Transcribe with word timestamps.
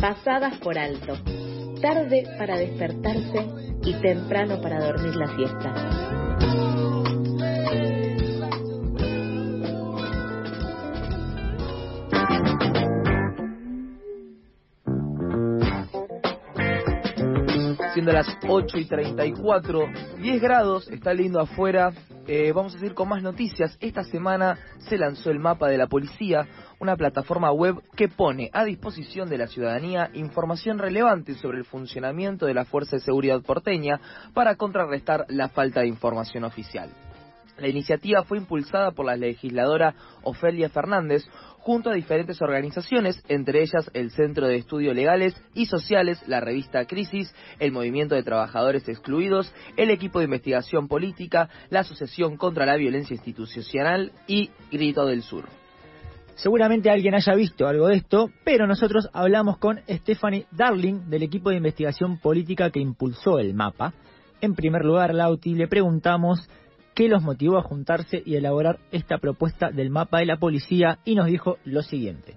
pasadas 0.00 0.56
por 0.58 0.78
alto, 0.78 1.14
tarde 1.82 2.26
para 2.38 2.56
despertarse 2.56 3.46
y 3.84 3.94
temprano 4.00 4.60
para 4.60 4.80
dormir 4.84 5.14
la 5.16 5.26
siesta. 5.36 6.10
siendo 17.92 18.12
las 18.12 18.26
8 18.48 18.78
y 18.78 18.84
34, 18.86 19.88
10 20.22 20.40
grados, 20.40 20.88
está 20.90 21.12
lindo 21.12 21.40
afuera. 21.40 21.92
Eh, 22.32 22.52
vamos 22.52 22.76
a 22.76 22.78
seguir 22.78 22.94
con 22.94 23.08
más 23.08 23.24
noticias. 23.24 23.76
Esta 23.80 24.04
semana 24.04 24.56
se 24.88 24.96
lanzó 24.96 25.32
el 25.32 25.40
mapa 25.40 25.66
de 25.68 25.76
la 25.76 25.88
policía, 25.88 26.46
una 26.78 26.96
plataforma 26.96 27.50
web 27.50 27.82
que 27.96 28.06
pone 28.06 28.50
a 28.52 28.64
disposición 28.64 29.28
de 29.28 29.36
la 29.36 29.48
ciudadanía 29.48 30.10
información 30.14 30.78
relevante 30.78 31.34
sobre 31.34 31.58
el 31.58 31.64
funcionamiento 31.64 32.46
de 32.46 32.54
la 32.54 32.66
Fuerza 32.66 32.94
de 32.94 33.02
Seguridad 33.02 33.42
porteña 33.42 34.00
para 34.32 34.54
contrarrestar 34.54 35.26
la 35.28 35.48
falta 35.48 35.80
de 35.80 35.88
información 35.88 36.44
oficial. 36.44 36.90
La 37.60 37.68
iniciativa 37.68 38.24
fue 38.24 38.38
impulsada 38.38 38.92
por 38.92 39.04
la 39.04 39.16
legisladora 39.16 39.94
Ofelia 40.22 40.70
Fernández 40.70 41.22
junto 41.58 41.90
a 41.90 41.94
diferentes 41.94 42.40
organizaciones, 42.40 43.22
entre 43.28 43.60
ellas 43.60 43.90
el 43.92 44.10
Centro 44.12 44.48
de 44.48 44.56
Estudios 44.56 44.94
Legales 44.94 45.34
y 45.54 45.66
Sociales, 45.66 46.22
la 46.26 46.40
revista 46.40 46.86
Crisis, 46.86 47.34
el 47.58 47.70
Movimiento 47.70 48.14
de 48.14 48.22
Trabajadores 48.22 48.88
Excluidos, 48.88 49.54
el 49.76 49.90
Equipo 49.90 50.20
de 50.20 50.24
Investigación 50.24 50.88
Política, 50.88 51.50
la 51.68 51.80
Asociación 51.80 52.38
contra 52.38 52.64
la 52.64 52.76
Violencia 52.76 53.14
Institucional 53.14 54.12
y 54.26 54.50
Grito 54.72 55.04
del 55.04 55.22
Sur. 55.22 55.44
Seguramente 56.36 56.88
alguien 56.88 57.14
haya 57.14 57.34
visto 57.34 57.68
algo 57.68 57.88
de 57.88 57.96
esto, 57.96 58.30
pero 58.44 58.66
nosotros 58.66 59.10
hablamos 59.12 59.58
con 59.58 59.80
Stephanie 59.86 60.46
Darling 60.50 61.10
del 61.10 61.24
equipo 61.24 61.50
de 61.50 61.56
investigación 61.56 62.18
política 62.18 62.70
que 62.70 62.80
impulsó 62.80 63.38
el 63.38 63.52
mapa. 63.52 63.92
En 64.40 64.54
primer 64.54 64.82
lugar, 64.82 65.14
Lauti, 65.14 65.54
le 65.54 65.68
preguntamos 65.68 66.48
qué 66.94 67.08
los 67.08 67.22
motivó 67.22 67.58
a 67.58 67.62
juntarse 67.62 68.22
y 68.24 68.36
elaborar 68.36 68.78
esta 68.92 69.18
propuesta 69.18 69.70
del 69.70 69.90
mapa 69.90 70.18
de 70.18 70.26
la 70.26 70.36
policía 70.36 70.98
y 71.04 71.14
nos 71.14 71.26
dijo 71.26 71.56
lo 71.64 71.82
siguiente. 71.82 72.36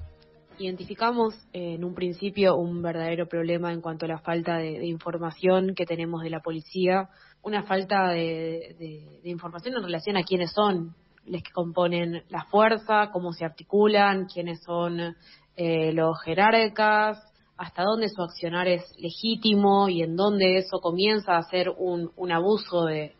Identificamos 0.59 1.33
eh, 1.51 1.75
en 1.75 1.83
un 1.83 1.95
principio 1.95 2.55
un 2.55 2.81
verdadero 2.81 3.27
problema 3.27 3.73
en 3.73 3.81
cuanto 3.81 4.05
a 4.05 4.09
la 4.09 4.19
falta 4.19 4.57
de, 4.57 4.85
información 4.85 5.73
que 5.75 5.85
tenemos 5.85 6.21
de 6.21 6.29
la 6.29 6.41
policía, 6.41 7.09
una 7.41 7.63
falta 7.63 8.09
de, 8.09 9.19
información 9.23 9.75
en 9.75 9.83
relación 9.83 10.15
a 10.15 10.23
quiénes 10.23 10.51
son 10.51 10.95
los 11.25 11.41
que 11.41 11.51
componen 11.51 12.23
la 12.29 12.45
fuerza, 12.45 13.09
cómo 13.11 13.33
se 13.33 13.45
articulan, 13.45 14.27
quiénes 14.27 14.61
son 14.63 15.15
eh, 15.55 15.91
los 15.93 16.21
jerarcas, 16.21 17.17
hasta 17.57 17.83
dónde 17.83 18.09
su 18.09 18.21
accionar 18.21 18.67
es 18.67 18.83
legítimo 18.99 19.89
y 19.89 20.03
en 20.03 20.15
dónde 20.15 20.57
eso 20.57 20.79
comienza 20.79 21.37
a 21.37 21.43
ser 21.43 21.69
un, 21.69 22.11
un 22.15 22.31
abuso 22.31 22.85
de 22.85 23.13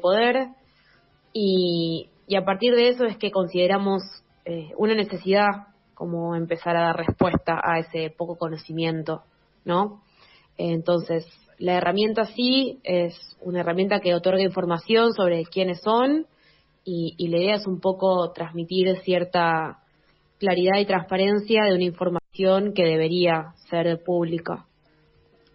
poder 0.00 0.48
y, 1.32 2.08
y, 2.26 2.36
a 2.36 2.44
partir 2.44 2.74
de 2.74 2.88
eso 2.88 3.04
es 3.04 3.16
que 3.16 3.30
consideramos 3.30 4.02
eh, 4.44 4.70
una 4.76 4.94
necesidad 4.94 5.46
como 5.94 6.34
empezar 6.34 6.76
a 6.76 6.86
dar 6.86 6.96
respuesta 6.96 7.60
a 7.62 7.78
ese 7.78 8.10
poco 8.10 8.36
conocimiento, 8.36 9.22
¿no? 9.64 10.02
Entonces, 10.56 11.26
la 11.58 11.74
herramienta 11.74 12.24
sí 12.24 12.80
es 12.82 13.14
una 13.40 13.60
herramienta 13.60 14.00
que 14.00 14.14
otorga 14.14 14.42
información 14.42 15.12
sobre 15.12 15.44
quiénes 15.44 15.80
son 15.80 16.26
y, 16.84 17.14
y 17.16 17.28
la 17.28 17.38
idea 17.38 17.54
es 17.54 17.66
un 17.66 17.80
poco 17.80 18.32
transmitir 18.32 18.96
cierta 19.04 19.78
claridad 20.38 20.78
y 20.80 20.86
transparencia 20.86 21.64
de 21.64 21.74
una 21.74 21.84
información 21.84 22.72
que 22.74 22.82
debería 22.84 23.54
ser 23.70 24.02
pública. 24.02 24.66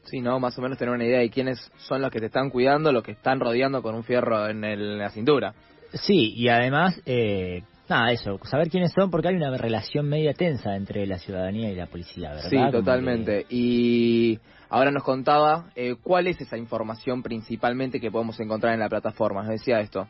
Sí, 0.10 0.22
¿no? 0.22 0.40
Más 0.40 0.58
o 0.58 0.62
menos 0.62 0.78
tener 0.78 0.94
una 0.94 1.06
idea 1.06 1.20
de 1.20 1.30
quiénes 1.30 1.60
son 1.78 2.02
los 2.02 2.10
que 2.12 2.20
te 2.20 2.28
están 2.28 2.50
cuidando, 2.50 2.94
los 2.94 3.04
que 3.04 3.12
están 3.12 3.40
rodeando 3.40 3.82
con 3.82 3.94
un 3.94 4.04
fierro 4.04 4.48
en, 4.48 4.64
el, 4.64 4.82
en 4.82 4.98
la 5.00 5.10
cintura. 5.10 5.54
Sí, 5.94 6.34
y 6.34 6.48
además, 6.48 7.02
eh, 7.06 7.64
nada, 7.90 8.12
eso, 8.12 8.40
saber 8.44 8.70
quiénes 8.70 8.94
son, 8.94 9.12
porque 9.12 9.28
hay 9.28 9.36
una 9.36 9.56
relación 9.58 10.08
media 10.08 10.34
tensa 10.34 10.76
entre 10.76 11.06
la 11.06 11.18
ciudadanía 11.18 11.70
y 11.72 11.76
la 11.76 11.88
policía, 11.88 12.30
¿verdad? 12.30 12.50
Sí, 12.50 12.58
totalmente. 12.72 13.44
Que... 13.44 13.56
Y 13.56 14.40
ahora 14.70 14.92
nos 14.92 15.04
contaba 15.04 15.72
eh, 15.76 15.96
cuál 16.02 16.28
es 16.28 16.40
esa 16.40 16.58
información 16.58 17.22
principalmente 17.22 18.00
que 18.00 18.10
podemos 18.10 18.40
encontrar 18.40 18.74
en 18.74 18.80
la 18.80 18.90
plataforma. 18.90 19.42
Nos 19.42 19.52
decía 19.52 19.82
esto. 19.82 20.08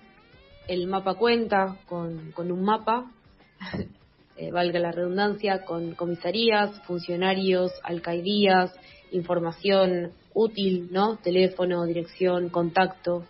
El 0.68 0.86
mapa 0.86 1.16
cuenta 1.16 1.78
con, 1.88 2.32
con 2.34 2.52
un 2.52 2.64
mapa, 2.64 3.12
eh, 4.38 4.52
valga 4.52 4.80
la 4.80 4.92
redundancia, 4.92 5.64
con 5.66 5.96
comisarías, 5.96 6.82
funcionarios, 6.86 7.72
alcaldías, 7.84 8.76
información 9.12 10.12
útil, 10.34 10.90
¿no? 10.92 11.18
Teléfono, 11.18 11.86
dirección, 11.86 12.50
contacto. 12.50 13.26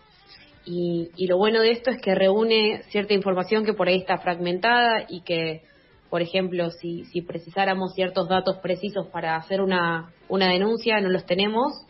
Y, 0.65 1.09
y, 1.15 1.27
lo 1.27 1.37
bueno 1.37 1.61
de 1.61 1.71
esto 1.71 1.91
es 1.91 2.01
que 2.01 2.13
reúne 2.13 2.83
cierta 2.89 3.13
información 3.13 3.63
que 3.63 3.73
por 3.73 3.87
ahí 3.87 3.99
está 3.99 4.17
fragmentada 4.17 5.05
y 5.07 5.21
que, 5.21 5.61
por 6.09 6.21
ejemplo, 6.21 6.69
si, 6.71 7.05
si 7.05 7.21
precisáramos 7.21 7.93
ciertos 7.93 8.27
datos 8.27 8.57
precisos 8.57 9.07
para 9.07 9.37
hacer 9.37 9.61
una, 9.61 10.11
una 10.27 10.49
denuncia, 10.49 10.99
no 10.99 11.09
los 11.09 11.25
tenemos 11.25 11.85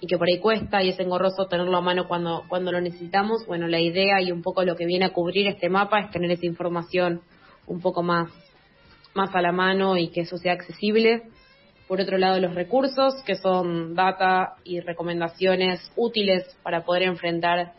y 0.00 0.06
que 0.06 0.18
por 0.18 0.28
ahí 0.28 0.38
cuesta 0.38 0.82
y 0.82 0.90
es 0.90 1.00
engorroso 1.00 1.46
tenerlo 1.46 1.76
a 1.76 1.80
mano 1.80 2.06
cuando, 2.08 2.44
cuando 2.48 2.72
lo 2.72 2.80
necesitamos. 2.80 3.46
Bueno, 3.46 3.66
la 3.68 3.80
idea 3.80 4.20
y 4.22 4.32
un 4.32 4.42
poco 4.42 4.64
lo 4.64 4.76
que 4.76 4.86
viene 4.86 5.06
a 5.06 5.12
cubrir 5.12 5.46
este 5.46 5.68
mapa 5.68 6.00
es 6.00 6.10
tener 6.10 6.30
esa 6.30 6.46
información 6.46 7.20
un 7.66 7.80
poco 7.80 8.02
más, 8.02 8.30
más 9.14 9.34
a 9.34 9.42
la 9.42 9.52
mano 9.52 9.96
y 9.96 10.08
que 10.08 10.22
eso 10.22 10.38
sea 10.38 10.52
accesible 10.52 11.24
por 11.88 12.00
otro 12.00 12.18
lado 12.18 12.40
los 12.40 12.54
recursos, 12.54 13.14
que 13.24 13.36
son 13.36 13.94
data 13.94 14.56
y 14.64 14.80
recomendaciones 14.80 15.92
útiles 15.96 16.44
para 16.62 16.84
poder 16.84 17.04
enfrentar 17.04 17.72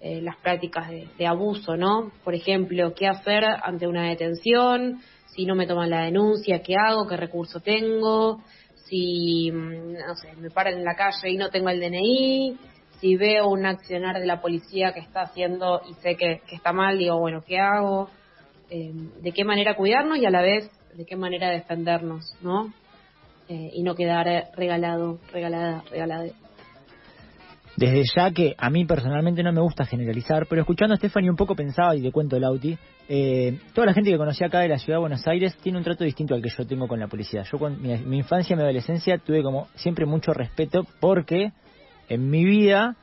eh, 0.00 0.20
las 0.20 0.36
prácticas 0.36 0.90
de, 0.90 1.26
abuso, 1.26 1.76
¿no? 1.76 2.10
Por 2.24 2.34
ejemplo, 2.34 2.92
qué 2.94 3.06
hacer 3.06 3.44
ante 3.44 3.86
una 3.86 4.08
detención, 4.08 5.00
si 5.28 5.46
no 5.46 5.54
me 5.54 5.66
toman 5.66 5.90
la 5.90 6.04
denuncia, 6.04 6.62
qué 6.62 6.74
hago, 6.76 7.06
qué 7.06 7.16
recurso 7.16 7.60
tengo, 7.60 8.42
si, 8.86 9.50
no 9.52 10.16
sé, 10.16 10.34
me 10.36 10.50
paran 10.50 10.74
en 10.74 10.84
la 10.84 10.96
calle 10.96 11.30
y 11.30 11.36
no 11.36 11.50
tengo 11.50 11.68
el 11.68 11.80
DNI, 11.80 12.58
si 13.00 13.16
veo 13.16 13.48
un 13.48 13.64
accionar 13.64 14.18
de 14.18 14.26
la 14.26 14.40
policía 14.40 14.92
que 14.92 15.00
está 15.00 15.22
haciendo 15.22 15.82
y 15.88 15.94
sé 16.02 16.16
que, 16.16 16.42
que 16.48 16.56
está 16.56 16.72
mal, 16.72 16.98
digo, 16.98 17.18
bueno, 17.18 17.42
¿qué 17.46 17.58
hago? 17.58 18.10
Eh, 18.70 18.92
¿De 19.20 19.32
qué 19.32 19.44
manera 19.44 19.76
cuidarnos 19.76 20.18
y 20.18 20.26
a 20.26 20.30
la 20.30 20.42
vez 20.42 20.68
de 20.94 21.06
qué 21.06 21.14
manera 21.14 21.50
defendernos, 21.50 22.34
¿no? 22.42 22.72
Eh, 23.52 23.70
y 23.74 23.82
no 23.82 23.94
quedar 23.94 24.26
regalado, 24.56 25.18
regalada, 25.30 25.84
regalada. 25.90 26.24
Desde 27.76 28.02
ya 28.16 28.30
que 28.30 28.54
a 28.56 28.70
mí 28.70 28.86
personalmente 28.86 29.42
no 29.42 29.52
me 29.52 29.60
gusta 29.60 29.84
generalizar, 29.84 30.46
pero 30.46 30.62
escuchando 30.62 30.94
a 30.94 30.96
Stephanie 30.96 31.28
un 31.28 31.36
poco 31.36 31.54
pensaba, 31.54 31.94
y 31.94 32.00
te 32.00 32.10
cuento 32.10 32.34
el 32.34 32.44
Auti, 32.44 32.78
eh, 33.10 33.58
toda 33.74 33.88
la 33.88 33.92
gente 33.92 34.10
que 34.10 34.16
conocí 34.16 34.42
acá 34.42 34.60
de 34.60 34.68
la 34.68 34.78
ciudad 34.78 34.96
de 34.96 35.00
Buenos 35.00 35.26
Aires 35.26 35.54
tiene 35.58 35.76
un 35.76 35.84
trato 35.84 36.02
distinto 36.02 36.34
al 36.34 36.40
que 36.40 36.48
yo 36.48 36.66
tengo 36.66 36.88
con 36.88 36.98
la 36.98 37.08
policía. 37.08 37.42
Yo 37.42 37.58
con 37.58 37.82
mi, 37.82 37.94
mi 37.98 38.18
infancia 38.18 38.54
y 38.54 38.56
mi 38.56 38.62
adolescencia 38.62 39.18
tuve 39.18 39.42
como 39.42 39.68
siempre 39.74 40.06
mucho 40.06 40.32
respeto 40.32 40.86
porque 40.98 41.52
en 42.08 42.30
mi 42.30 42.46
vida 42.46 42.96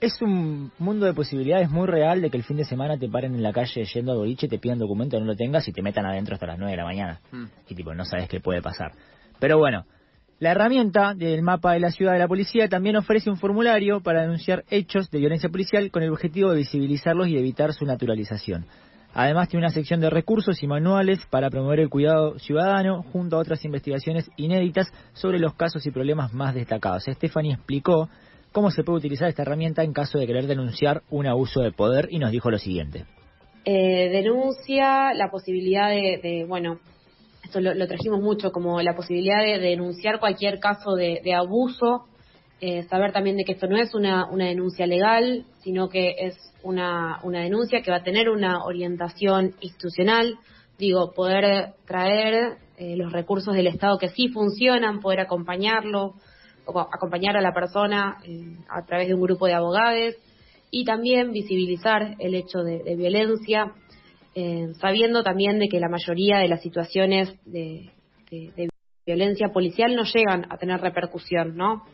es 0.00 0.20
un 0.20 0.72
mundo 0.80 1.06
de 1.06 1.14
posibilidades 1.14 1.70
muy 1.70 1.86
real 1.86 2.22
de 2.22 2.30
que 2.30 2.38
el 2.38 2.42
fin 2.42 2.56
de 2.56 2.64
semana 2.64 2.98
te 2.98 3.08
paren 3.08 3.36
en 3.36 3.42
la 3.44 3.52
calle 3.52 3.84
yendo 3.84 4.12
a 4.12 4.16
boliche, 4.16 4.48
te 4.48 4.58
pidan 4.58 4.80
documento, 4.80 5.20
no 5.20 5.26
lo 5.26 5.36
tengas 5.36 5.68
y 5.68 5.72
te 5.72 5.80
metan 5.80 6.06
adentro 6.06 6.34
hasta 6.34 6.46
las 6.46 6.58
9 6.58 6.72
de 6.72 6.76
la 6.76 6.84
mañana. 6.84 7.20
Mm. 7.30 7.44
Y 7.68 7.74
tipo, 7.76 7.94
no 7.94 8.04
sabes 8.04 8.28
qué 8.28 8.40
puede 8.40 8.62
pasar. 8.62 8.92
Pero 9.40 9.58
bueno, 9.58 9.86
la 10.38 10.52
herramienta 10.52 11.14
del 11.14 11.42
mapa 11.42 11.72
de 11.72 11.80
la 11.80 11.90
ciudad 11.90 12.12
de 12.12 12.18
la 12.18 12.28
policía 12.28 12.68
también 12.68 12.96
ofrece 12.96 13.28
un 13.28 13.36
formulario 13.36 14.00
para 14.00 14.22
denunciar 14.22 14.64
hechos 14.70 15.10
de 15.10 15.18
violencia 15.18 15.48
policial 15.48 15.90
con 15.90 16.02
el 16.02 16.10
objetivo 16.10 16.50
de 16.50 16.58
visibilizarlos 16.58 17.28
y 17.28 17.36
evitar 17.36 17.72
su 17.72 17.84
naturalización. 17.84 18.66
Además 19.12 19.48
tiene 19.48 19.66
una 19.66 19.74
sección 19.74 20.00
de 20.00 20.08
recursos 20.08 20.62
y 20.62 20.66
manuales 20.66 21.18
para 21.30 21.50
promover 21.50 21.80
el 21.80 21.88
cuidado 21.88 22.38
ciudadano 22.38 23.02
junto 23.02 23.36
a 23.36 23.40
otras 23.40 23.64
investigaciones 23.64 24.30
inéditas 24.36 24.92
sobre 25.14 25.40
los 25.40 25.54
casos 25.54 25.84
y 25.86 25.90
problemas 25.90 26.32
más 26.32 26.54
destacados. 26.54 27.04
Stephanie 27.04 27.54
explicó 27.54 28.08
cómo 28.52 28.70
se 28.70 28.84
puede 28.84 28.98
utilizar 28.98 29.28
esta 29.28 29.42
herramienta 29.42 29.82
en 29.82 29.92
caso 29.92 30.18
de 30.18 30.26
querer 30.26 30.46
denunciar 30.46 31.02
un 31.10 31.26
abuso 31.26 31.60
de 31.60 31.72
poder 31.72 32.08
y 32.10 32.18
nos 32.18 32.30
dijo 32.30 32.50
lo 32.50 32.58
siguiente. 32.58 33.04
Eh, 33.64 34.08
denuncia 34.10 35.12
la 35.12 35.30
posibilidad 35.30 35.90
de, 35.90 36.18
de 36.22 36.46
bueno, 36.48 36.78
esto 37.50 37.60
lo, 37.60 37.86
trajimos 37.88 38.20
mucho 38.20 38.52
como 38.52 38.80
la 38.80 38.94
posibilidad 38.94 39.42
de, 39.42 39.58
de 39.58 39.70
denunciar 39.70 40.20
cualquier 40.20 40.60
caso 40.60 40.94
de, 40.94 41.34
abuso, 41.34 42.06
eh, 42.60 42.84
saber 42.84 43.12
también 43.12 43.36
de 43.36 43.44
que 43.44 43.52
esto 43.52 43.66
no 43.66 43.76
es 43.76 43.92
una, 43.92 44.30
una 44.30 44.46
denuncia 44.46 44.86
legal, 44.86 45.44
sino 45.58 45.88
que 45.88 46.14
es 46.18 46.36
una, 46.62 47.18
una 47.24 47.40
denuncia 47.40 47.82
que 47.82 47.90
va 47.90 47.98
a 47.98 48.02
tener 48.04 48.28
una 48.30 48.64
orientación 48.64 49.56
institucional, 49.60 50.38
digo, 50.78 51.12
poder 51.12 51.74
traer 51.86 52.58
eh, 52.78 52.96
los 52.96 53.12
recursos 53.12 53.54
del 53.54 53.66
Estado 53.66 53.98
que 53.98 54.10
sí 54.10 54.28
funcionan, 54.28 55.00
poder 55.00 55.18
acompañarlo, 55.20 56.14
o 56.66 56.78
acompañar 56.78 57.36
a 57.36 57.40
la 57.40 57.52
persona 57.52 58.18
eh, 58.24 58.54
a 58.68 58.86
través 58.86 59.08
de 59.08 59.14
un 59.14 59.22
grupo 59.22 59.46
de 59.46 59.54
abogados 59.54 60.14
y 60.70 60.84
también 60.84 61.32
visibilizar 61.32 62.14
el 62.20 62.34
hecho 62.36 62.60
de 62.60 62.94
violencia 62.94 63.72
eh, 64.34 64.68
sabiendo 64.80 65.22
también 65.22 65.58
de 65.58 65.68
que 65.68 65.80
la 65.80 65.88
mayoría 65.88 66.38
de 66.38 66.48
las 66.48 66.62
situaciones 66.62 67.34
de, 67.44 67.90
violencia 69.06 69.48
policial 69.48 69.96
no 69.96 70.04
llegan 70.04 70.46
a 70.50 70.56
tener 70.56 70.80
repercusión, 70.80 71.56
¿no? 71.56 71.84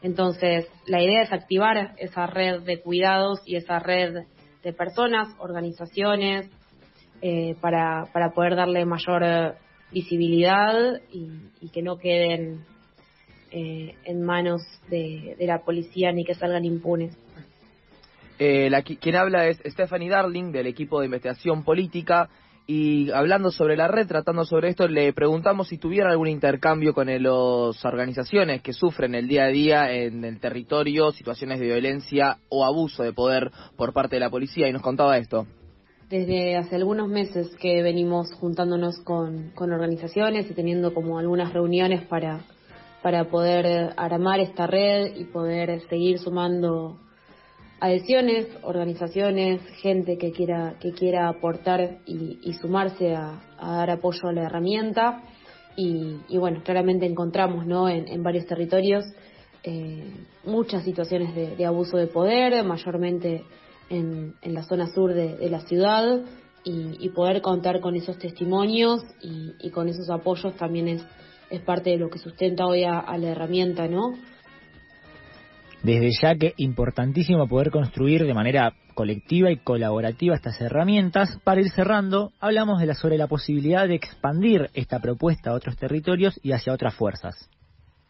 Entonces, 0.00 0.66
la 0.86 1.02
idea 1.02 1.22
es 1.22 1.32
activar 1.32 1.94
esa 1.98 2.26
red 2.26 2.62
de 2.62 2.80
cuidados 2.80 3.40
y 3.44 3.56
esa 3.56 3.78
red 3.78 4.24
de 4.62 4.72
personas, 4.72 5.28
organizaciones, 5.38 6.48
eh, 7.20 7.54
para, 7.60 8.06
para 8.12 8.30
poder 8.30 8.56
darle 8.56 8.84
mayor 8.84 9.22
eh, 9.22 9.52
visibilidad 9.92 11.00
y, 11.12 11.68
que 11.70 11.80
no 11.80 11.96
queden 11.96 12.64
eh, 13.52 13.94
en 14.04 14.22
manos 14.22 14.60
de, 14.90 15.36
la 15.38 15.60
policía 15.62 16.10
ni 16.10 16.24
que 16.24 16.34
salgan 16.34 16.64
impunes. 16.64 17.16
La, 18.70 18.82
quien 18.82 19.16
habla 19.16 19.46
es 19.46 19.60
Stephanie 19.66 20.08
Darling 20.08 20.52
del 20.52 20.66
equipo 20.66 21.00
de 21.00 21.06
investigación 21.06 21.64
política 21.64 22.28
y 22.66 23.10
hablando 23.10 23.50
sobre 23.50 23.76
la 23.76 23.88
red, 23.88 24.06
tratando 24.06 24.44
sobre 24.44 24.68
esto, 24.68 24.86
le 24.86 25.12
preguntamos 25.12 25.68
si 25.68 25.78
tuviera 25.78 26.10
algún 26.10 26.28
intercambio 26.28 26.94
con 26.94 27.08
las 27.08 27.84
organizaciones 27.84 28.62
que 28.62 28.72
sufren 28.72 29.14
el 29.14 29.26
día 29.26 29.44
a 29.44 29.48
día 29.48 29.92
en 29.92 30.24
el 30.24 30.38
territorio 30.38 31.10
situaciones 31.10 31.58
de 31.58 31.66
violencia 31.66 32.38
o 32.48 32.64
abuso 32.64 33.02
de 33.02 33.12
poder 33.12 33.50
por 33.76 33.92
parte 33.92 34.16
de 34.16 34.20
la 34.20 34.30
policía 34.30 34.68
y 34.68 34.72
nos 34.72 34.82
contaba 34.82 35.18
esto. 35.18 35.46
Desde 36.08 36.56
hace 36.56 36.76
algunos 36.76 37.08
meses 37.08 37.56
que 37.56 37.82
venimos 37.82 38.32
juntándonos 38.34 38.98
con, 39.00 39.50
con 39.54 39.72
organizaciones 39.72 40.48
y 40.48 40.54
teniendo 40.54 40.94
como 40.94 41.18
algunas 41.18 41.52
reuniones 41.52 42.02
para, 42.06 42.40
para 43.02 43.24
poder 43.24 43.92
armar 43.96 44.38
esta 44.38 44.66
red 44.66 45.16
y 45.16 45.24
poder 45.24 45.80
seguir 45.88 46.18
sumando 46.18 46.98
adhesiones, 47.82 48.46
organizaciones, 48.62 49.60
gente 49.80 50.16
que 50.16 50.30
quiera, 50.30 50.76
que 50.78 50.92
quiera 50.92 51.28
aportar 51.28 51.98
y, 52.06 52.52
sumarse 52.60 53.12
a, 53.16 53.42
dar 53.60 53.90
apoyo 53.90 54.28
a 54.28 54.32
la 54.32 54.44
herramienta. 54.44 55.24
Y, 55.74 56.38
bueno, 56.38 56.62
claramente 56.62 57.06
encontramos 57.06 57.66
¿no? 57.66 57.88
en, 57.88 58.22
varios 58.22 58.46
territorios 58.46 59.04
eh, 59.64 60.12
muchas 60.44 60.84
situaciones 60.84 61.34
de, 61.34 61.66
abuso 61.66 61.96
de 61.96 62.06
poder, 62.06 62.62
mayormente 62.64 63.42
en, 63.90 64.34
la 64.42 64.62
zona 64.62 64.86
sur 64.86 65.12
de, 65.12 65.50
la 65.50 65.60
ciudad, 65.62 66.20
y, 66.62 67.08
poder 67.08 67.42
contar 67.42 67.80
con 67.80 67.96
esos 67.96 68.16
testimonios 68.16 69.02
y, 69.20 69.70
con 69.70 69.88
esos 69.88 70.08
apoyos 70.08 70.54
también 70.54 70.86
es, 70.86 71.04
es 71.50 71.60
parte 71.62 71.90
de 71.90 71.96
lo 71.96 72.10
que 72.10 72.20
sustenta 72.20 72.64
hoy 72.64 72.84
a, 72.84 73.00
a 73.00 73.18
la 73.18 73.30
herramienta, 73.30 73.88
¿no? 73.88 74.12
Desde 75.82 76.10
ya 76.22 76.36
que 76.36 76.54
importantísimo 76.58 77.48
poder 77.48 77.70
construir 77.70 78.24
de 78.24 78.34
manera 78.34 78.72
colectiva 78.94 79.50
y 79.50 79.56
colaborativa 79.56 80.36
estas 80.36 80.60
herramientas. 80.60 81.40
Para 81.42 81.60
ir 81.60 81.70
cerrando, 81.70 82.30
hablamos 82.38 82.78
de 82.78 82.86
la, 82.86 82.94
sobre 82.94 83.18
la 83.18 83.26
posibilidad 83.26 83.88
de 83.88 83.96
expandir 83.96 84.70
esta 84.74 85.00
propuesta 85.00 85.50
a 85.50 85.54
otros 85.54 85.76
territorios 85.76 86.38
y 86.42 86.52
hacia 86.52 86.72
otras 86.72 86.94
fuerzas. 86.94 87.50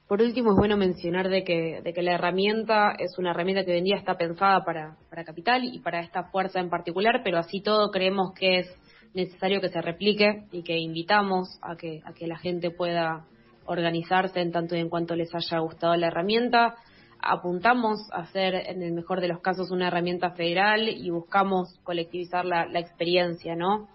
Por 0.06 0.20
último, 0.20 0.50
es 0.50 0.56
bueno 0.58 0.76
mencionar 0.76 1.30
de 1.30 1.44
que, 1.44 1.80
de 1.82 1.94
que 1.94 2.02
la 2.02 2.12
herramienta 2.12 2.92
es 2.98 3.16
una 3.16 3.30
herramienta 3.30 3.64
que 3.64 3.72
hoy 3.72 3.78
en 3.78 3.84
día 3.84 3.96
está 3.96 4.18
pensada 4.18 4.62
para, 4.64 4.96
para 5.08 5.24
Capital 5.24 5.64
y 5.64 5.78
para 5.78 6.00
esta 6.00 6.24
fuerza 6.24 6.60
en 6.60 6.68
particular, 6.68 7.22
pero 7.24 7.38
así 7.38 7.62
todo 7.62 7.90
creemos 7.90 8.34
que 8.34 8.58
es 8.58 8.66
necesario 9.14 9.62
que 9.62 9.70
se 9.70 9.80
replique 9.80 10.44
y 10.52 10.62
que 10.62 10.76
invitamos 10.76 11.58
a 11.62 11.76
que, 11.76 12.02
a 12.04 12.12
que 12.12 12.26
la 12.26 12.36
gente 12.36 12.70
pueda 12.70 13.24
organizarse 13.64 14.40
en 14.40 14.52
tanto 14.52 14.76
y 14.76 14.80
en 14.80 14.90
cuanto 14.90 15.16
les 15.16 15.34
haya 15.34 15.60
gustado 15.60 15.96
la 15.96 16.08
herramienta 16.08 16.74
apuntamos 17.22 18.00
a 18.12 18.26
ser, 18.26 18.54
en 18.54 18.82
el 18.82 18.92
mejor 18.92 19.20
de 19.20 19.28
los 19.28 19.40
casos, 19.40 19.70
una 19.70 19.88
herramienta 19.88 20.32
federal 20.32 20.88
y 20.88 21.08
buscamos 21.10 21.78
colectivizar 21.84 22.44
la, 22.44 22.66
experiencia, 22.78 23.54
¿no? 23.54 23.88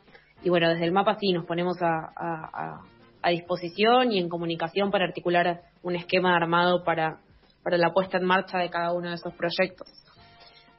Y 0.43 0.49
bueno, 0.49 0.69
desde 0.69 0.85
el 0.85 0.91
mapa 0.91 1.17
sí 1.19 1.33
nos 1.33 1.45
ponemos 1.45 1.77
a, 1.81 2.81
disposición 3.29 4.13
y 4.13 4.19
en 4.19 4.29
comunicación 4.29 4.89
para 4.89 5.03
articular 5.03 5.63
un 5.83 5.97
esquema 5.97 6.33
armado 6.33 6.85
para, 6.85 7.19
para 7.61 7.77
la 7.77 7.91
puesta 7.91 8.17
en 8.17 8.23
marcha 8.23 8.57
de 8.57 8.69
cada 8.69 8.93
uno 8.93 9.09
de 9.09 9.15
esos 9.15 9.33
proyectos. 9.33 9.89